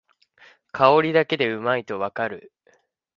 [0.71, 2.51] 香りだけでうまいとわかる